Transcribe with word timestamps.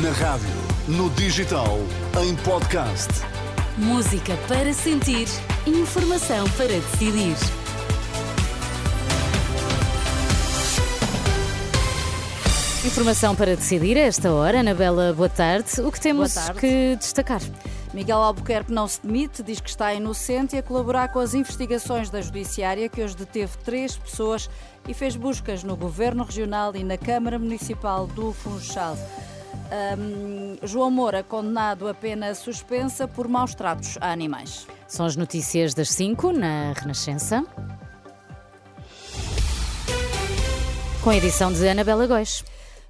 Na 0.00 0.10
rádio, 0.10 0.48
no 0.88 1.10
digital, 1.10 1.78
em 2.24 2.34
podcast. 2.36 3.10
Música 3.76 4.38
para 4.48 4.72
sentir, 4.72 5.28
informação 5.66 6.48
para 6.56 6.68
decidir. 6.68 7.36
Informação 12.86 13.36
para 13.36 13.54
decidir 13.54 13.98
a 13.98 14.00
esta 14.00 14.32
hora. 14.32 14.60
Anabela, 14.60 15.12
boa 15.12 15.28
tarde. 15.28 15.82
O 15.82 15.92
que 15.92 16.00
temos 16.00 16.32
tarde. 16.32 16.58
que 16.58 16.96
destacar? 16.96 17.42
Miguel 17.92 18.16
Albuquerque 18.16 18.72
não 18.72 18.88
se 18.88 19.02
demite, 19.02 19.42
diz 19.42 19.60
que 19.60 19.68
está 19.68 19.92
inocente 19.92 20.56
e 20.56 20.58
a 20.58 20.62
colaborar 20.62 21.08
com 21.08 21.18
as 21.18 21.34
investigações 21.34 22.08
da 22.08 22.22
Judiciária, 22.22 22.88
que 22.88 23.02
hoje 23.02 23.14
deteve 23.14 23.58
três 23.62 23.94
pessoas 23.94 24.48
e 24.88 24.94
fez 24.94 25.16
buscas 25.16 25.62
no 25.62 25.76
Governo 25.76 26.24
Regional 26.24 26.74
e 26.74 26.82
na 26.82 26.96
Câmara 26.96 27.38
Municipal 27.38 28.06
do 28.06 28.32
Funchal. 28.32 28.96
Ahm, 29.72 30.58
João 30.62 30.90
Moura, 30.90 31.22
condenado 31.22 31.88
a 31.88 31.94
pena 31.94 32.34
suspensa 32.34 33.08
por 33.08 33.26
maus 33.26 33.54
tratos 33.54 33.96
a 34.02 34.12
animais. 34.12 34.66
São 34.86 35.06
as 35.06 35.16
notícias 35.16 35.72
das 35.72 35.88
5 35.88 36.30
na 36.30 36.74
Renascença. 36.74 37.42
Com 41.02 41.08
a 41.08 41.16
edição 41.16 41.50
de 41.50 41.66
Anabela 41.66 42.06
Góis. 42.06 42.44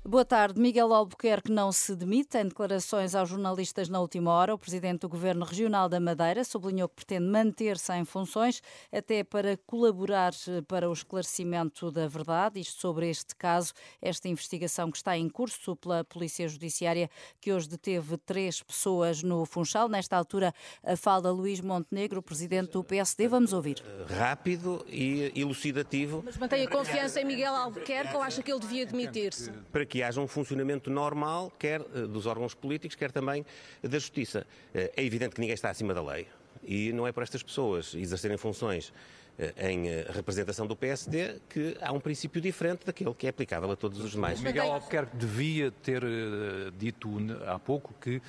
Boa 0.05 0.25
tarde. 0.25 0.61
Miguel 0.61 0.93
Albuquerque 0.93 1.53
não 1.53 1.71
se 1.71 1.95
demite. 1.95 2.37
Em 2.37 2.49
declarações 2.49 3.15
aos 3.15 3.29
jornalistas 3.29 3.89
na 3.89 4.01
última 4.01 4.33
hora, 4.33 4.53
o 4.53 4.59
presidente 4.59 5.03
do 5.03 5.09
Governo 5.09 5.45
Regional 5.45 5.89
da 5.89 6.01
Madeira 6.01 6.43
sublinhou 6.43 6.89
que 6.89 6.97
pretende 6.97 7.25
manter-se 7.25 7.93
em 7.93 8.05
funções 8.05 8.61
até 8.91 9.23
para 9.23 9.57
colaborar 9.65 10.33
eh, 10.49 10.61
para 10.63 10.91
o 10.91 10.93
esclarecimento 10.93 11.89
da 11.93 12.09
verdade. 12.09 12.59
Isto 12.59 12.81
sobre 12.81 13.09
este 13.09 13.37
caso, 13.37 13.73
esta 14.03 14.29
investigação 14.29 14.91
que 14.91 14.97
está 14.97 15.17
em 15.17 15.29
curso 15.29 15.77
pela 15.77 16.03
Polícia 16.03 16.49
Judiciária, 16.49 17.09
que 17.41 17.53
hoje 17.53 17.69
deteve 17.69 18.17
três 18.19 18.61
pessoas 18.61 19.23
no 19.23 19.47
Funchal. 19.47 19.89
Nesta 19.89 20.17
altura, 20.17 20.53
a 20.83 20.97
fala 20.97 21.31
Luís 21.31 21.61
Montenegro, 21.61 22.21
presidente 22.21 22.73
do 22.73 22.83
PSD. 22.83 23.29
Vamos 23.29 23.53
ouvir. 23.53 23.81
rápido 24.09 24.85
e 24.89 25.33
elucidativo 25.37 26.23
Mas 26.25 26.37
mantém 26.37 26.67
a 26.67 26.69
confiança 26.69 27.21
em 27.21 27.25
Miguel 27.25 27.55
Albuquerque 27.55 28.17
ou 28.17 28.21
acha 28.21 28.43
que 28.43 28.51
ele 28.51 28.61
devia 28.61 28.85
demitir-se? 28.85 29.53
Para 29.93 29.99
que 29.99 30.03
haja 30.03 30.21
um 30.21 30.27
funcionamento 30.27 30.91
normal, 30.91 31.53
quer 31.59 31.83
eh, 31.83 32.07
dos 32.07 32.25
órgãos 32.25 32.55
políticos, 32.55 32.97
quer 32.97 33.13
também 33.13 33.45
da 33.83 33.99
justiça. 33.99 34.47
Eh, 34.75 34.91
É 34.97 35.05
evidente 35.05 35.35
que 35.35 35.41
ninguém 35.41 35.55
está 35.55 35.69
acima 35.69 35.93
da 35.93 36.03
lei 36.03 36.27
e 36.63 36.93
não 36.93 37.07
é 37.07 37.13
por 37.13 37.23
estas 37.23 37.43
pessoas 37.43 37.95
exercerem 37.95 38.39
funções 38.39 38.93
eh, 39.39 39.53
em 39.71 39.89
eh, 39.89 40.07
representação 40.09 40.67
do 40.67 40.75
PSD 40.75 41.41
que 41.49 41.77
há 41.83 41.93
um 41.93 42.01
princípio 42.01 42.41
diferente 42.41 42.87
daquele 42.87 43.13
que 43.13 43.27
é 43.27 43.31
aplicável 43.31 43.71
a 43.71 43.77
todos 43.77 44.01
os 44.01 44.13
demais. 44.13 44.41
Miguel 44.41 44.73
Albuquerque 44.73 45.15
devia 45.15 45.71
ter 45.71 46.03
eh, 46.03 46.71
dito 46.79 47.09
há 47.47 47.59
pouco 47.59 47.93
que 48.01 48.23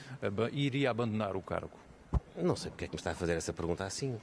iria 0.51 0.89
abandonar 0.89 1.35
o 1.37 1.41
cargo. 1.41 1.79
Não 2.35 2.57
sei 2.57 2.71
porque 2.71 2.85
é 2.85 2.87
que 2.87 2.95
me 2.95 2.99
está 2.99 3.11
a 3.11 3.15
fazer 3.15 3.33
essa 3.33 3.53
pergunta 3.53 3.85
assim. 3.85 4.19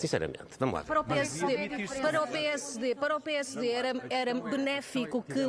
Sinceramente, 0.00 0.56
vamos 0.58 0.74
lá 0.74 0.80
ver. 0.80 0.86
Para 0.86 1.00
o 1.00 1.04
PSD, 1.04 1.68
para 2.00 2.22
o 2.22 2.26
PSD, 2.26 2.94
para 2.94 3.16
o 3.16 3.20
PSD 3.20 3.68
era, 3.68 3.92
era 4.08 4.34
benéfico 4.34 5.22
que 5.22 5.40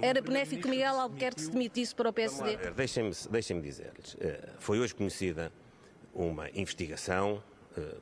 era 0.00 0.22
benéfico 0.22 0.62
que 0.62 0.68
Miguel 0.70 0.98
Albuquerque 0.98 1.42
se 1.42 1.50
demitisse 1.50 1.94
para 1.94 2.08
o 2.08 2.12
PSD. 2.12 2.56
Deixem-me 2.70 3.12
deixem 3.28 3.60
dizer-lhes, 3.60 4.16
eh, 4.18 4.48
foi 4.58 4.80
hoje 4.80 4.94
conhecida 4.94 5.52
uma 6.14 6.48
investigação, 6.54 7.42
eh, 7.76 7.96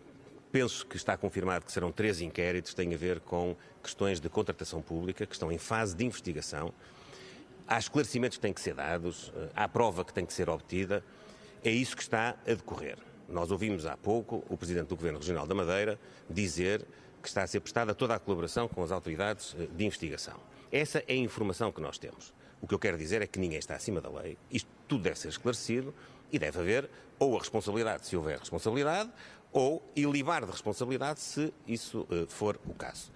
penso 0.52 0.86
que 0.86 0.96
está 0.96 1.16
confirmado 1.16 1.64
que 1.64 1.72
serão 1.72 1.90
três 1.90 2.20
inquéritos, 2.20 2.74
tem 2.74 2.94
a 2.94 2.96
ver 2.96 3.18
com 3.18 3.56
questões 3.82 4.20
de 4.20 4.28
contratação 4.28 4.80
pública, 4.80 5.26
que 5.26 5.34
estão 5.34 5.50
em 5.50 5.58
fase 5.58 5.96
de 5.96 6.04
investigação. 6.04 6.72
Há 7.66 7.80
esclarecimentos 7.80 8.38
que 8.38 8.42
têm 8.42 8.52
que 8.52 8.60
ser 8.60 8.74
dados, 8.74 9.32
eh, 9.34 9.48
há 9.52 9.66
prova 9.66 10.04
que 10.04 10.14
tem 10.14 10.24
que 10.24 10.32
ser 10.32 10.48
obtida, 10.48 11.02
é 11.64 11.72
isso 11.72 11.96
que 11.96 12.02
está 12.02 12.36
a 12.46 12.54
decorrer. 12.54 12.98
Nós 13.28 13.50
ouvimos 13.50 13.86
há 13.86 13.96
pouco 13.96 14.44
o 14.48 14.56
Presidente 14.56 14.88
do 14.88 14.96
Governo 14.96 15.18
Regional 15.18 15.46
da 15.46 15.54
Madeira 15.54 15.98
dizer 16.28 16.84
que 17.22 17.28
está 17.28 17.42
a 17.42 17.46
ser 17.46 17.60
prestada 17.60 17.94
toda 17.94 18.14
a 18.14 18.18
colaboração 18.18 18.68
com 18.68 18.82
as 18.82 18.90
autoridades 18.90 19.54
eh, 19.58 19.66
de 19.66 19.84
investigação. 19.84 20.38
Essa 20.70 20.98
é 21.06 21.12
a 21.12 21.16
informação 21.16 21.70
que 21.70 21.80
nós 21.80 21.98
temos. 21.98 22.34
O 22.60 22.66
que 22.66 22.74
eu 22.74 22.78
quero 22.78 22.98
dizer 22.98 23.22
é 23.22 23.26
que 23.26 23.38
ninguém 23.38 23.58
está 23.58 23.74
acima 23.74 24.00
da 24.00 24.10
lei, 24.10 24.36
isto 24.50 24.68
tudo 24.88 25.02
deve 25.04 25.18
ser 25.18 25.28
esclarecido 25.28 25.94
e 26.32 26.38
deve 26.38 26.58
haver 26.58 26.90
ou 27.18 27.36
a 27.36 27.38
responsabilidade, 27.38 28.06
se 28.06 28.16
houver 28.16 28.38
responsabilidade, 28.38 29.10
ou 29.52 29.82
ilibar 29.94 30.44
de 30.44 30.50
responsabilidade, 30.50 31.20
se 31.20 31.52
isso 31.66 32.06
eh, 32.10 32.24
for 32.28 32.58
o 32.66 32.74
caso. 32.74 33.12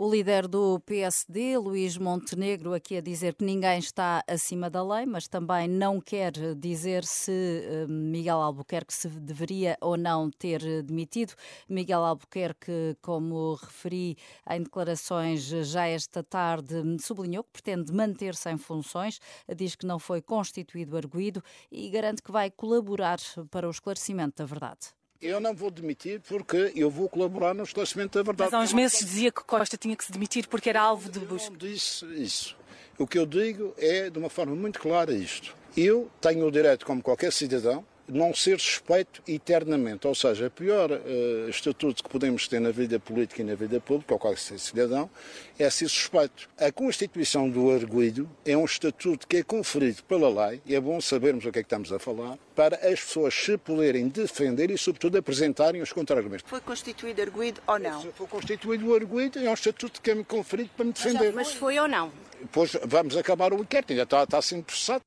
O 0.00 0.08
líder 0.08 0.46
do 0.46 0.78
PSD, 0.86 1.58
Luís 1.58 1.98
Montenegro, 1.98 2.72
aqui 2.72 2.98
a 2.98 3.00
dizer 3.00 3.34
que 3.34 3.44
ninguém 3.44 3.80
está 3.80 4.22
acima 4.28 4.70
da 4.70 4.80
lei, 4.80 5.04
mas 5.04 5.26
também 5.26 5.66
não 5.66 6.00
quer 6.00 6.30
dizer 6.54 7.04
se 7.04 7.32
eh, 7.32 7.84
Miguel 7.88 8.40
Albuquerque 8.40 8.94
se 8.94 9.08
deveria 9.08 9.76
ou 9.80 9.96
não 9.96 10.30
ter 10.30 10.84
demitido. 10.84 11.34
Miguel 11.68 12.04
Albuquerque, 12.04 12.96
como 13.02 13.54
referi 13.54 14.16
em 14.48 14.62
declarações 14.62 15.42
já 15.42 15.88
esta 15.88 16.22
tarde, 16.22 16.76
sublinhou 17.00 17.42
que 17.42 17.60
pretende 17.60 17.92
manter-se 17.92 18.48
em 18.52 18.56
funções, 18.56 19.18
diz 19.56 19.74
que 19.74 19.84
não 19.84 19.98
foi 19.98 20.22
constituído 20.22 20.96
arguído 20.96 21.42
e 21.72 21.90
garante 21.90 22.22
que 22.22 22.30
vai 22.30 22.52
colaborar 22.52 23.18
para 23.50 23.66
o 23.66 23.70
esclarecimento 23.72 24.36
da 24.36 24.44
verdade. 24.44 24.97
Eu 25.20 25.40
não 25.40 25.52
vou 25.52 25.70
demitir 25.70 26.20
porque 26.20 26.72
eu 26.76 26.88
vou 26.88 27.08
colaborar 27.08 27.52
no 27.52 27.64
esclarecimento 27.64 28.16
da 28.18 28.22
verdade. 28.22 28.50
Mas 28.52 28.60
há 28.60 28.62
uns 28.62 28.72
meses 28.72 29.00
dizia 29.00 29.32
que 29.32 29.42
Costa 29.42 29.76
tinha 29.76 29.96
que 29.96 30.04
se 30.04 30.12
demitir 30.12 30.46
porque 30.46 30.68
era 30.70 30.80
alvo 30.80 31.10
de 31.10 31.18
Eu 31.18 31.26
busca. 31.26 31.50
não 31.50 31.56
disse 31.56 32.04
isso. 32.14 32.56
O 32.96 33.06
que 33.06 33.18
eu 33.18 33.26
digo 33.26 33.74
é, 33.78 34.08
de 34.10 34.18
uma 34.18 34.30
forma 34.30 34.54
muito 34.54 34.78
clara, 34.78 35.12
isto. 35.12 35.54
Eu 35.76 36.08
tenho 36.20 36.46
o 36.46 36.50
direito, 36.50 36.86
como 36.86 37.02
qualquer 37.02 37.32
cidadão, 37.32 37.84
não 38.08 38.34
ser 38.34 38.58
suspeito 38.58 39.22
eternamente. 39.26 40.06
Ou 40.06 40.14
seja, 40.14 40.46
o 40.46 40.50
pior 40.50 40.90
eh, 40.90 41.46
estatuto 41.48 42.02
que 42.02 42.08
podemos 42.08 42.48
ter 42.48 42.60
na 42.60 42.70
vida 42.70 42.98
política 42.98 43.42
e 43.42 43.44
na 43.44 43.54
vida 43.54 43.80
pública, 43.80 44.14
ou 44.14 44.18
qualquer 44.18 44.38
cidadão, 44.58 45.10
é 45.58 45.68
ser 45.70 45.88
suspeito. 45.88 46.48
A 46.58 46.72
constituição 46.72 47.48
do 47.48 47.70
arguido 47.70 48.28
é 48.44 48.56
um 48.56 48.64
estatuto 48.64 49.26
que 49.26 49.38
é 49.38 49.42
conferido 49.42 50.02
pela 50.04 50.48
lei, 50.48 50.60
e 50.64 50.74
é 50.74 50.80
bom 50.80 51.00
sabermos 51.00 51.44
o 51.44 51.52
que 51.52 51.58
é 51.58 51.62
que 51.62 51.66
estamos 51.66 51.92
a 51.92 51.98
falar, 51.98 52.38
para 52.54 52.76
as 52.76 53.00
pessoas 53.00 53.34
se 53.34 53.56
poderem 53.56 54.08
defender 54.08 54.70
e, 54.70 54.78
sobretudo, 54.78 55.18
apresentarem 55.18 55.80
os 55.82 55.92
contra-argumentos. 55.92 56.44
Foi 56.48 56.60
constituído 56.60 57.22
arguído 57.22 57.60
ou 57.66 57.78
não? 57.78 58.02
Se 58.02 58.08
for 58.12 58.28
constituído 58.28 58.88
o 58.88 58.94
arguido, 58.94 59.38
é 59.38 59.48
um 59.48 59.54
estatuto 59.54 60.00
que 60.00 60.10
é-me 60.10 60.24
conferido 60.24 60.70
para 60.76 60.84
me 60.84 60.92
defender. 60.92 61.32
Mas 61.32 61.52
foi 61.52 61.78
ou 61.78 61.88
não? 61.88 62.10
Depois 62.40 62.76
vamos 62.84 63.16
acabar 63.16 63.52
o 63.52 63.60
inquérito, 63.60 63.92
ainda 63.92 64.04
está, 64.04 64.22
está 64.22 64.40
sendo 64.40 64.64
processado. 64.64 65.02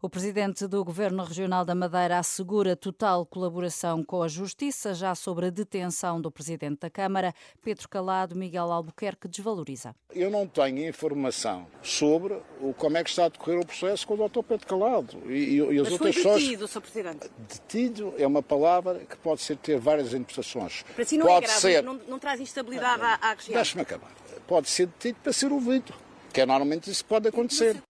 O 0.00 0.08
presidente 0.08 0.66
do 0.66 0.84
Governo 0.84 1.24
Regional 1.24 1.64
da 1.64 1.74
Madeira 1.74 2.18
assegura 2.18 2.76
total 2.76 3.24
colaboração 3.26 4.02
com 4.04 4.22
a 4.22 4.28
Justiça. 4.28 4.94
Já 4.94 5.14
sobre 5.14 5.46
a 5.46 5.50
detenção 5.50 6.20
do 6.20 6.30
presidente 6.30 6.80
da 6.80 6.90
Câmara, 6.90 7.34
Pedro 7.62 7.88
Calado, 7.88 8.36
Miguel 8.36 8.70
Albuquerque 8.72 9.28
desvaloriza. 9.28 9.94
Eu 10.14 10.30
não 10.30 10.46
tenho 10.46 10.88
informação 10.88 11.66
sobre 11.82 12.40
o, 12.60 12.72
como 12.74 12.96
é 12.96 13.04
que 13.04 13.10
está 13.10 13.26
a 13.26 13.28
decorrer 13.28 13.60
o 13.60 13.66
processo 13.66 14.06
com 14.06 14.14
o 14.14 14.28
Dr. 14.28 14.42
Pedro 14.42 14.66
Calado. 14.66 15.18
E, 15.26 15.32
e, 15.32 15.56
e 15.56 15.78
as 15.80 15.88
Mas 15.88 15.88
foi 15.88 15.92
outras 15.92 16.14
pessoas. 16.16 16.42
detido, 16.42 16.68
Sr. 16.68 16.80
Presidente. 16.80 17.30
Detido 17.38 18.14
é 18.18 18.26
uma 18.26 18.42
palavra 18.42 19.00
que 19.00 19.16
pode 19.16 19.42
ser, 19.42 19.56
ter 19.56 19.78
várias 19.78 20.08
interpretações. 20.14 20.82
Para 20.94 21.04
si 21.04 21.18
não 21.18 21.26
pode 21.26 21.44
é 21.44 21.48
grave, 21.48 21.60
ser, 21.60 21.82
não, 21.82 21.94
não 22.08 22.18
traz 22.18 22.40
instabilidade 22.40 23.02
à, 23.02 23.14
à 23.20 23.34
região. 23.34 23.54
Deixe-me 23.54 23.82
acabar. 23.82 24.10
Pode 24.46 24.68
ser 24.68 24.86
detido 24.86 25.18
para 25.22 25.32
ser 25.32 25.52
ouvido. 25.52 25.92
Que 26.32 26.42
é 26.42 26.46
normalmente 26.46 26.90
isso 26.90 27.02
que 27.02 27.08
pode 27.08 27.28
acontecer. 27.28 27.82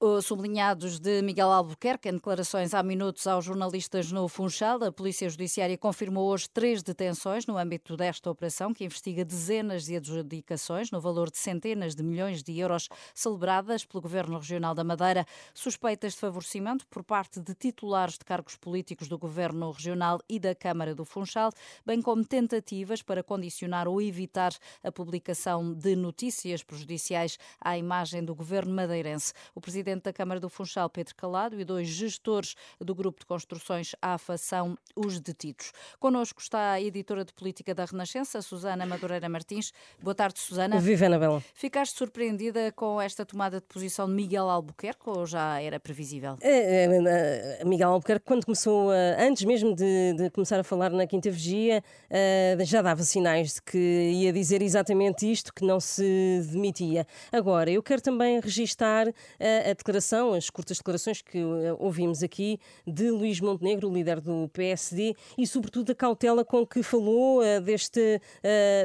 Os 0.00 0.26
sublinhados 0.26 1.00
de 1.00 1.20
Miguel 1.22 1.50
Albuquerque 1.50 2.08
em 2.08 2.12
declarações 2.12 2.72
há 2.72 2.84
minutos 2.84 3.26
aos 3.26 3.44
jornalistas 3.44 4.12
no 4.12 4.28
Funchal. 4.28 4.84
A 4.84 4.92
Polícia 4.92 5.28
Judiciária 5.28 5.76
confirmou 5.76 6.28
hoje 6.28 6.48
três 6.48 6.84
detenções 6.84 7.48
no 7.48 7.58
âmbito 7.58 7.96
desta 7.96 8.30
operação, 8.30 8.72
que 8.72 8.84
investiga 8.84 9.24
dezenas 9.24 9.86
de 9.86 9.96
adjudicações 9.96 10.92
no 10.92 11.00
valor 11.00 11.32
de 11.32 11.38
centenas 11.38 11.96
de 11.96 12.04
milhões 12.04 12.44
de 12.44 12.56
euros 12.60 12.88
celebradas 13.12 13.84
pelo 13.84 14.00
Governo 14.00 14.38
Regional 14.38 14.72
da 14.72 14.84
Madeira, 14.84 15.26
suspeitas 15.52 16.12
de 16.12 16.20
favorecimento 16.20 16.86
por 16.86 17.02
parte 17.02 17.40
de 17.40 17.52
titulares 17.52 18.18
de 18.18 18.24
cargos 18.24 18.54
políticos 18.54 19.08
do 19.08 19.18
Governo 19.18 19.68
Regional 19.72 20.20
e 20.28 20.38
da 20.38 20.54
Câmara 20.54 20.94
do 20.94 21.04
Funchal, 21.04 21.50
bem 21.84 22.00
como 22.00 22.24
tentativas 22.24 23.02
para 23.02 23.24
condicionar 23.24 23.88
ou 23.88 24.00
evitar 24.00 24.52
a 24.80 24.92
publicação 24.92 25.74
de 25.74 25.96
notícias 25.96 26.62
prejudiciais 26.62 27.36
à 27.60 27.76
imagem 27.76 28.24
do 28.24 28.32
Governo 28.32 28.72
madeirense. 28.72 29.32
O 29.56 29.60
presidente 29.60 29.87
da 29.96 30.12
Câmara 30.12 30.38
do 30.38 30.48
Funchal, 30.48 30.88
Pedro 30.90 31.14
Calado, 31.14 31.60
e 31.60 31.64
dois 31.64 31.88
gestores 31.88 32.54
do 32.80 32.94
Grupo 32.94 33.20
de 33.20 33.26
Construções 33.26 33.94
AFA 34.02 34.36
são 34.36 34.76
os 34.94 35.20
detidos. 35.20 35.72
Connosco 35.98 36.40
está 36.40 36.72
a 36.72 36.80
editora 36.80 37.24
de 37.24 37.32
política 37.32 37.74
da 37.74 37.84
Renascença, 37.84 38.42
Susana 38.42 38.84
Madureira 38.84 39.28
Martins. 39.28 39.72
Boa 40.02 40.14
tarde, 40.14 40.38
Susana. 40.38 40.78
Viva 40.80 41.06
Anabela. 41.06 41.42
Ficaste 41.54 41.96
surpreendida 41.96 42.72
com 42.72 43.00
esta 43.00 43.24
tomada 43.24 43.60
de 43.60 43.66
posição 43.66 44.06
de 44.06 44.12
Miguel 44.12 44.48
Albuquerque 44.48 45.08
ou 45.08 45.26
já 45.26 45.60
era 45.60 45.80
previsível? 45.80 46.36
É, 46.40 46.84
é, 46.84 47.60
é, 47.60 47.64
Miguel 47.64 47.90
Albuquerque, 47.90 48.24
quando 48.26 48.44
começou, 48.44 48.90
ah, 48.90 49.16
antes 49.20 49.44
mesmo 49.44 49.74
de, 49.74 50.14
de 50.14 50.30
começar 50.30 50.58
a 50.58 50.64
falar 50.64 50.90
na 50.90 51.06
Quinta 51.06 51.30
Vigia, 51.30 51.82
ah, 52.10 52.64
já 52.64 52.82
dava 52.82 53.02
sinais 53.02 53.54
de 53.54 53.62
que 53.62 53.78
ia 53.78 54.32
dizer 54.32 54.62
exatamente 54.62 55.30
isto, 55.30 55.52
que 55.52 55.64
não 55.64 55.80
se 55.80 56.42
demitia. 56.50 57.06
Agora, 57.32 57.70
eu 57.70 57.82
quero 57.82 58.02
também 58.02 58.40
registar 58.40 59.08
ah, 59.08 59.70
a 59.70 59.74
declaração, 59.78 60.34
as 60.34 60.50
curtas 60.50 60.78
declarações 60.78 61.22
que 61.22 61.38
uh, 61.38 61.76
ouvimos 61.78 62.22
aqui 62.22 62.58
de 62.86 63.10
Luís 63.10 63.40
Montenegro, 63.40 63.92
líder 63.92 64.20
do 64.20 64.48
PSD, 64.52 65.14
e 65.36 65.46
sobretudo 65.46 65.92
a 65.92 65.94
cautela 65.94 66.44
com 66.44 66.66
que 66.66 66.82
falou 66.82 67.40
uh, 67.40 67.60
deste, 67.60 68.20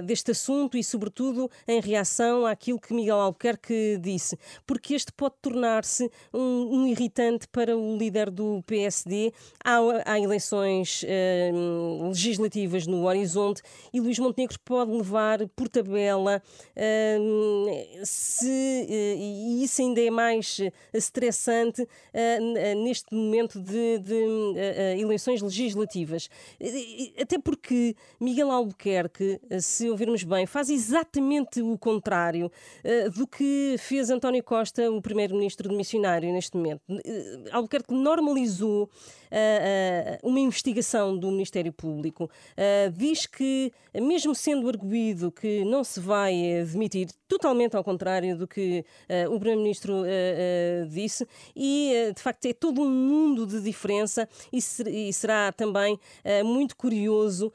deste 0.05 0.31
assunto 0.31 0.77
e 0.77 0.83
sobretudo 0.83 1.49
em 1.67 1.79
reação 1.79 2.45
àquilo 2.45 2.79
que 2.79 2.93
Miguel 2.93 3.17
Albuquerque 3.17 3.97
disse, 3.99 4.37
porque 4.65 4.93
este 4.93 5.11
pode 5.11 5.35
tornar-se 5.41 6.09
um, 6.33 6.39
um, 6.39 6.87
irritante 6.87 7.47
para 7.47 7.75
o 7.77 7.97
líder 7.97 8.29
do 8.29 8.63
PSD. 8.65 9.33
Há, 9.63 9.79
há 10.05 10.19
eleições 10.19 11.03
legislativas 12.07 12.87
no 12.87 13.05
horizonte 13.05 13.61
e 13.93 13.99
Luís 13.99 14.19
Montenegro 14.19 14.57
pode 14.63 14.91
levar 14.91 15.47
por 15.55 15.67
tabela 15.67 16.41
se, 18.03 18.85
e 18.89 19.63
isso 19.63 19.81
ainda 19.81 20.01
é 20.01 20.09
mais 20.09 20.59
estressante 20.91 21.87
neste 22.83 23.13
momento 23.13 23.59
de, 23.59 23.99
de 23.99 24.99
eleições 24.99 25.41
legislativas. 25.41 26.29
Até 27.19 27.37
porque 27.37 27.95
Miguel 28.19 28.51
Albuquerque, 28.51 29.39
se 29.59 29.89
ouvirmos 29.89 30.23
bem, 30.23 30.45
faz 30.45 30.69
exatamente 30.69 31.61
o 31.61 31.77
contrário 31.77 32.51
do 33.15 33.27
que 33.27 33.75
fez 33.77 34.09
António 34.09 34.43
Costa, 34.43 34.89
o 34.91 35.01
primeiro-ministro 35.01 35.69
de 35.69 35.75
missionário, 35.75 36.31
neste 36.31 36.57
momento. 36.57 36.81
Albuquerque 37.51 37.93
normalizou 37.93 38.89
uma 40.21 40.39
investigação 40.39 41.17
do 41.17 41.31
Ministério 41.31 41.73
Público, 41.73 42.29
diz 42.95 43.25
que, 43.25 43.71
mesmo 43.93 44.35
sendo 44.35 44.69
arguído 44.69 45.31
que 45.31 45.65
não 45.65 45.83
se 45.83 45.99
vai 45.99 46.59
admitir, 46.61 47.07
totalmente 47.27 47.75
ao 47.75 47.83
contrário 47.83 48.37
do 48.37 48.47
que 48.47 48.85
o 49.29 49.39
Primeiro-Ministro 49.39 50.03
disse, 50.89 51.27
e 51.55 52.11
de 52.15 52.21
facto 52.21 52.45
é 52.45 52.53
todo 52.53 52.81
um 52.81 52.89
mundo 52.89 53.45
de 53.45 53.61
diferença 53.61 54.27
e, 54.51 54.61
ser, 54.61 54.87
e 54.87 55.11
será 55.11 55.51
também 55.51 55.99
muito 56.43 56.75
curioso 56.75 57.51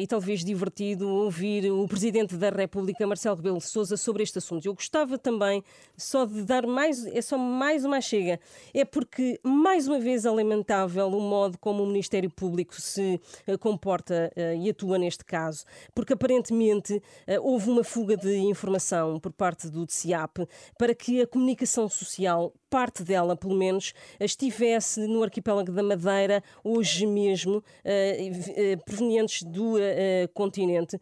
e 0.00 0.06
talvez 0.06 0.44
divertido 0.44 1.08
ouvir 1.08 1.70
o 1.70 1.86
Presidente 1.86 2.36
da 2.36 2.50
República, 2.50 3.06
Marcelo 3.06 3.36
Rebelo 3.36 3.58
de 3.58 3.64
Sousa, 3.64 3.96
sobre 3.96 4.22
este 4.22 4.38
assunto. 4.38 4.66
Eu 4.66 4.74
gostava 4.74 5.18
também 5.18 5.62
só 5.96 6.24
de 6.24 6.42
dar 6.42 6.66
mais, 6.66 7.04
é 7.06 7.20
só 7.20 7.36
mais 7.38 7.84
uma 7.84 8.00
chega, 8.00 8.40
é 8.74 8.84
porque 8.84 9.38
mais 9.42 9.86
uma 9.86 9.98
vez 9.98 10.24
é 10.24 10.30
lamentável 10.30 11.08
o 11.08 11.20
modo 11.20 11.58
como 11.58 11.82
o 11.82 11.86
Ministério 11.86 12.30
Público 12.30 12.80
se 12.80 13.20
comporta 13.60 14.32
e 14.58 14.70
atua 14.70 14.98
neste 14.98 15.24
caso, 15.24 15.64
porque 15.94 16.12
aparentemente 16.12 17.02
houve 17.40 17.70
uma 17.70 17.84
fuga 17.84 18.16
de 18.16 18.36
informação 18.38 19.18
por 19.20 19.32
parte 19.32 19.68
do 19.68 19.86
DCIAP 19.86 20.46
para 20.78 20.94
que 20.94 21.22
a 21.22 21.26
comunicação 21.26 21.88
social, 21.88 22.51
parte 22.70 23.02
dela 23.02 23.36
pelo 23.36 23.54
menos, 23.54 23.92
estivesse 24.18 25.06
no 25.06 25.22
arquipélago 25.22 25.70
da 25.70 25.82
Madeira 25.82 26.42
hoje 26.64 27.06
mesmo, 27.06 27.62
eh, 27.84 28.30
eh, 28.56 28.76
provenientes 28.76 29.42
do 29.42 29.78
eh, 29.78 30.26
continente, 30.32 30.98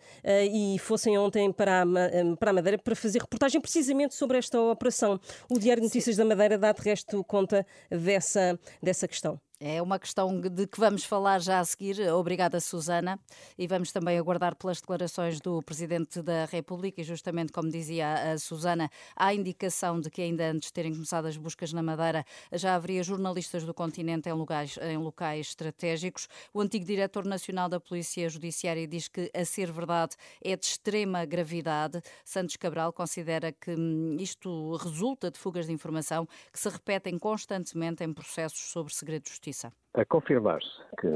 e 0.52 0.78
fossem 0.80 1.16
ontem 1.16 1.52
para 1.52 1.82
a, 1.82 2.36
para 2.36 2.50
a 2.50 2.52
Madeira 2.52 2.78
para 2.78 2.96
fazer 2.96 3.20
reportagem 3.20 3.60
precisamente 3.60 4.14
sobre 4.14 4.38
esta 4.38 4.60
operação. 4.60 5.20
O 5.48 5.58
Diário 5.58 5.80
de 5.80 5.86
Notícias 5.86 6.16
Sim. 6.16 6.22
da 6.22 6.28
Madeira 6.28 6.58
dá 6.58 6.72
de 6.72 6.82
resto 6.82 7.22
conta 7.24 7.64
dessa, 7.90 8.58
dessa 8.82 9.06
questão. 9.06 9.40
É 9.62 9.82
uma 9.82 9.98
questão 9.98 10.40
de 10.40 10.66
que 10.66 10.80
vamos 10.80 11.04
falar 11.04 11.38
já 11.38 11.60
a 11.60 11.64
seguir. 11.66 12.00
Obrigada, 12.14 12.58
Susana. 12.60 13.20
E 13.58 13.66
vamos 13.66 13.92
também 13.92 14.16
aguardar 14.16 14.56
pelas 14.56 14.80
declarações 14.80 15.38
do 15.38 15.60
Presidente 15.62 16.22
da 16.22 16.46
República. 16.46 17.02
E 17.02 17.04
justamente 17.04 17.52
como 17.52 17.68
dizia 17.68 18.32
a 18.32 18.38
Susana, 18.38 18.90
há 19.14 19.34
indicação 19.34 20.00
de 20.00 20.08
que 20.08 20.22
ainda 20.22 20.50
antes 20.50 20.68
de 20.68 20.72
terem 20.72 20.94
começado 20.94 21.26
as 21.26 21.36
buscas 21.36 21.74
na 21.74 21.82
Madeira, 21.82 22.24
já 22.50 22.74
haveria 22.74 23.02
jornalistas 23.02 23.62
do 23.62 23.74
continente 23.74 24.30
em 24.30 24.32
locais, 24.32 24.78
em 24.80 24.96
locais 24.96 25.48
estratégicos. 25.48 26.26
O 26.54 26.62
antigo 26.62 26.86
Diretor 26.86 27.26
Nacional 27.26 27.68
da 27.68 27.78
Polícia 27.78 28.30
Judiciária 28.30 28.88
diz 28.88 29.08
que, 29.08 29.30
a 29.34 29.44
ser 29.44 29.70
verdade, 29.70 30.16
é 30.42 30.56
de 30.56 30.64
extrema 30.64 31.26
gravidade. 31.26 32.00
Santos 32.24 32.56
Cabral 32.56 32.94
considera 32.94 33.52
que 33.52 33.72
hum, 33.72 34.16
isto 34.18 34.74
resulta 34.76 35.30
de 35.30 35.38
fugas 35.38 35.66
de 35.66 35.72
informação 35.74 36.26
que 36.50 36.58
se 36.58 36.70
repetem 36.70 37.18
constantemente 37.18 38.02
em 38.02 38.10
processos 38.10 38.70
sobre 38.70 38.94
segredo 38.94 39.24
de 39.24 39.28
justiça. 39.28 39.49
Justiça. 39.50 39.72
A 39.94 40.04
confirmar-se 40.04 40.68
que 41.00 41.08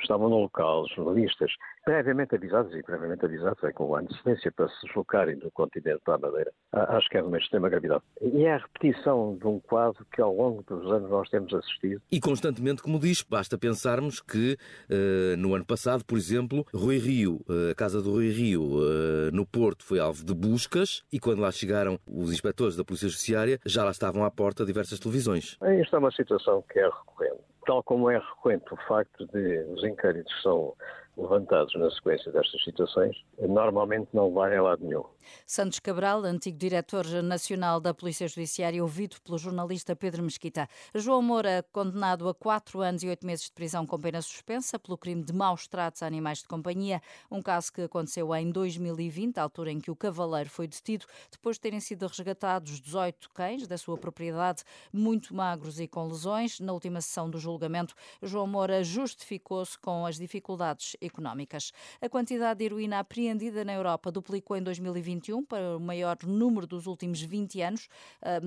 estavam 0.00 0.28
no 0.28 0.42
local 0.42 0.86
jornalistas 0.94 1.50
previamente 1.84 2.36
avisados, 2.36 2.72
e 2.74 2.82
previamente 2.82 3.24
avisados 3.24 3.62
é 3.64 3.72
com 3.72 3.96
antecedência 3.96 4.52
para 4.52 4.68
se 4.68 4.86
deslocarem 4.86 5.36
do 5.38 5.50
continente 5.50 6.00
para 6.04 6.14
a 6.14 6.18
Madeira, 6.18 6.52
acho 6.72 7.08
que 7.08 7.18
é 7.18 7.22
de 7.22 7.26
uma 7.26 7.38
extrema 7.38 7.68
gravidade. 7.68 8.02
E 8.20 8.44
é 8.44 8.54
a 8.54 8.58
repetição 8.58 9.36
de 9.36 9.46
um 9.48 9.58
quadro 9.58 10.06
que 10.14 10.20
ao 10.20 10.32
longo 10.32 10.62
dos 10.62 10.92
anos 10.92 11.10
nós 11.10 11.28
temos 11.28 11.52
assistido. 11.52 12.00
E 12.12 12.20
constantemente, 12.20 12.82
como 12.82 13.00
diz, 13.00 13.22
basta 13.22 13.58
pensarmos 13.58 14.20
que 14.20 14.56
uh, 14.88 15.36
no 15.36 15.54
ano 15.54 15.64
passado, 15.64 16.04
por 16.04 16.16
exemplo, 16.16 16.64
Rui 16.72 16.98
Rio, 16.98 17.40
uh, 17.48 17.72
a 17.72 17.74
casa 17.74 18.00
do 18.00 18.12
Rui 18.12 18.28
Rio 18.28 18.62
uh, 18.62 19.32
no 19.32 19.44
Porto 19.44 19.84
foi 19.84 19.98
alvo 19.98 20.24
de 20.24 20.34
buscas 20.34 21.02
e 21.12 21.18
quando 21.18 21.40
lá 21.40 21.50
chegaram 21.50 21.98
os 22.06 22.32
inspectores 22.32 22.76
da 22.76 22.84
Polícia 22.84 23.08
Judiciária 23.08 23.58
já 23.66 23.82
lá 23.82 23.90
estavam 23.90 24.24
à 24.24 24.30
porta 24.30 24.64
diversas 24.64 25.00
televisões. 25.00 25.58
Esta 25.60 25.96
é 25.96 25.98
uma 25.98 26.12
situação 26.12 26.62
que 26.70 26.78
é 26.78 26.84
recorrente 26.84 27.50
tal 27.70 27.82
como 27.82 28.10
é 28.10 28.19
recorrente 28.20 28.72
o 28.72 28.76
facto 28.88 29.26
de 29.26 29.64
os 29.68 29.84
inquéritos 29.84 30.32
são 30.42 30.74
levantados 31.20 31.74
na 31.74 31.90
sequência 31.90 32.32
destas 32.32 32.62
situações, 32.64 33.16
normalmente 33.38 34.08
não 34.12 34.32
vai 34.32 34.56
a 34.56 34.62
lado 34.62 34.84
nenhum. 34.84 35.04
Santos 35.46 35.78
Cabral, 35.78 36.24
antigo 36.24 36.56
diretor 36.56 37.06
nacional 37.22 37.80
da 37.80 37.92
Polícia 37.92 38.26
Judiciária, 38.26 38.82
ouvido 38.82 39.16
pelo 39.22 39.38
jornalista 39.38 39.94
Pedro 39.94 40.22
Mesquita. 40.22 40.68
João 40.94 41.22
Moura, 41.22 41.64
condenado 41.72 42.28
a 42.28 42.34
quatro 42.34 42.80
anos 42.80 43.02
e 43.02 43.08
oito 43.08 43.26
meses 43.26 43.46
de 43.46 43.52
prisão 43.52 43.86
com 43.86 43.98
pena 43.98 44.22
suspensa 44.22 44.78
pelo 44.78 44.96
crime 44.96 45.22
de 45.22 45.32
maus 45.32 45.66
tratos 45.66 46.02
a 46.02 46.06
animais 46.06 46.38
de 46.38 46.48
companhia, 46.48 47.00
um 47.30 47.42
caso 47.42 47.72
que 47.72 47.82
aconteceu 47.82 48.34
em 48.34 48.50
2020, 48.50 49.38
a 49.38 49.42
altura 49.42 49.70
em 49.70 49.80
que 49.80 49.90
o 49.90 49.96
cavaleiro 49.96 50.50
foi 50.50 50.66
detido, 50.66 51.06
depois 51.30 51.56
de 51.56 51.60
terem 51.60 51.80
sido 51.80 52.06
resgatados 52.06 52.80
18 52.80 53.30
cães 53.30 53.66
da 53.66 53.76
sua 53.76 53.96
propriedade, 53.96 54.62
muito 54.92 55.34
magros 55.34 55.80
e 55.80 55.86
com 55.86 56.06
lesões. 56.06 56.60
Na 56.60 56.72
última 56.72 57.00
sessão 57.00 57.28
do 57.28 57.38
julgamento, 57.38 57.94
João 58.22 58.46
Moura 58.46 58.82
justificou-se 58.82 59.78
com 59.78 60.06
as 60.06 60.16
dificuldades 60.16 60.96
económicas. 61.10 61.72
A 62.00 62.08
quantidade 62.08 62.58
de 62.58 62.64
heroína 62.64 63.00
apreendida 63.00 63.64
na 63.64 63.74
Europa 63.74 64.10
duplicou 64.10 64.56
em 64.56 64.62
2021 64.62 65.44
para 65.44 65.76
o 65.76 65.80
maior 65.80 66.16
número 66.24 66.66
dos 66.66 66.86
últimos 66.86 67.20
20 67.20 67.60
anos, 67.60 67.88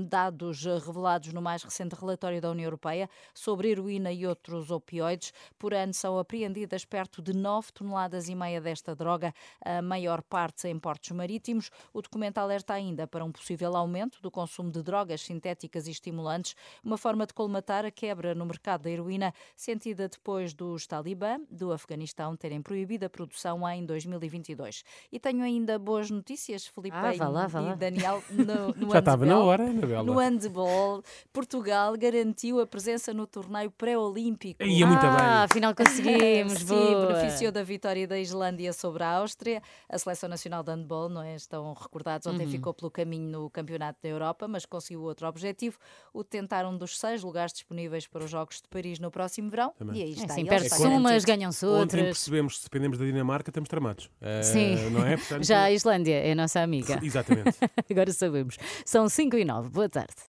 dados 0.07 0.65
revelados 0.65 1.31
no 1.33 1.41
mais 1.41 1.63
recente 1.63 1.95
relatório 1.95 2.41
da 2.41 2.49
União 2.49 2.65
Europeia 2.65 3.09
sobre 3.33 3.69
heroína 3.69 4.11
e 4.11 4.25
outros 4.25 4.71
opioides. 4.71 5.33
Por 5.59 5.73
ano 5.73 5.93
são 5.93 6.17
apreendidas 6.17 6.85
perto 6.85 7.21
de 7.21 7.33
9 7.33 7.71
toneladas 7.73 8.29
e 8.29 8.35
meia 8.35 8.59
desta 8.59 8.95
droga, 8.95 9.33
a 9.63 9.81
maior 9.81 10.21
parte 10.21 10.67
em 10.67 10.79
portos 10.79 11.11
marítimos. 11.11 11.69
O 11.93 12.01
documento 12.01 12.37
alerta 12.37 12.73
ainda 12.73 13.05
para 13.05 13.23
um 13.23 13.31
possível 13.31 13.75
aumento 13.75 14.21
do 14.21 14.31
consumo 14.31 14.71
de 14.71 14.81
drogas 14.81 15.21
sintéticas 15.21 15.87
e 15.87 15.91
estimulantes, 15.91 16.55
uma 16.83 16.97
forma 16.97 17.27
de 17.27 17.33
colmatar 17.33 17.85
a 17.85 17.91
quebra 17.91 18.33
no 18.33 18.45
mercado 18.45 18.83
da 18.83 18.89
heroína 18.89 19.33
sentida 19.55 20.07
depois 20.07 20.53
dos 20.53 20.87
Talibã 20.87 21.39
do 21.49 21.71
Afeganistão 21.71 22.35
terem 22.35 22.52
proibido 22.61 23.05
a 23.05 23.09
produção 23.09 23.67
em 23.69 23.85
2022. 23.85 24.83
E 25.11 25.19
tenho 25.19 25.43
ainda 25.43 25.77
boas 25.79 26.09
notícias, 26.09 26.67
Felipe 26.67 26.95
ah, 26.95 27.13
vá 27.13 27.27
lá, 27.27 27.47
vá 27.47 27.59
lá. 27.59 27.73
e 27.73 27.75
Daniel, 27.75 28.23
no, 28.31 28.73
no 28.85 28.91
Já 28.91 28.99
estava 28.99 29.25
na 29.25 29.39
hora, 29.39 29.63
Anabela. 29.63 30.03
No 30.03 30.19
handball, 30.19 31.03
Portugal 31.31 31.97
garantiu 31.97 32.59
a 32.59 32.67
presença 32.67 33.13
no 33.13 33.25
torneio 33.25 33.71
pré-olímpico. 33.71 34.63
Ia 34.63 34.87
muito 34.87 35.05
ah, 35.05 35.15
bem. 35.15 35.25
afinal 35.43 35.75
conseguimos, 35.75 36.59
Sim, 36.63 37.07
beneficiou 37.07 37.51
da 37.51 37.63
vitória 37.63 38.07
da 38.07 38.19
Islândia 38.19 38.73
sobre 38.73 39.03
a 39.03 39.17
Áustria. 39.17 39.61
A 39.89 39.97
Seleção 39.97 40.29
Nacional 40.29 40.63
de 40.63 40.71
Handball, 40.71 41.09
não 41.09 41.21
é? 41.21 41.35
Estão 41.35 41.73
recordados, 41.73 42.27
ontem 42.27 42.45
uhum. 42.45 42.51
ficou 42.51 42.73
pelo 42.73 42.91
caminho 42.91 43.29
no 43.29 43.49
Campeonato 43.49 43.99
da 44.01 44.09
Europa, 44.09 44.47
mas 44.47 44.65
conseguiu 44.65 45.03
outro 45.03 45.27
objetivo, 45.27 45.77
o 46.13 46.23
de 46.23 46.29
tentar 46.29 46.65
um 46.65 46.77
dos 46.77 46.99
seis 46.99 47.23
lugares 47.23 47.53
disponíveis 47.53 48.07
para 48.07 48.23
os 48.23 48.29
Jogos 48.29 48.61
de 48.61 48.67
Paris 48.67 48.99
no 48.99 49.11
próximo 49.11 49.49
verão. 49.49 49.73
Também. 49.77 49.97
E 49.97 50.03
aí 50.03 50.11
está. 50.11 50.33
É, 50.33 50.35
sim, 50.35 50.45
perde-se 50.45 50.87
umas, 50.87 51.25
ganham-se 51.25 51.65
outras. 51.65 52.27
Percebemos, 52.33 52.57
se 52.57 52.63
dependemos 52.63 52.97
da 52.97 53.05
Dinamarca, 53.05 53.51
estamos 53.51 53.69
tramados. 53.69 54.05
Uh, 54.19 54.43
Sim, 54.43 54.89
não 54.89 55.05
é? 55.05 55.17
Portanto, 55.17 55.43
já 55.43 55.61
a 55.65 55.71
Islândia 55.71 56.15
é 56.15 56.31
a 56.31 56.35
nossa 56.35 56.61
amiga. 56.61 56.99
Exatamente. 57.03 57.55
Agora 57.89 58.11
sabemos. 58.11 58.57
São 58.83 59.07
5 59.07 59.37
e 59.37 59.45
9. 59.45 59.69
Boa 59.69 59.87
tarde. 59.87 60.15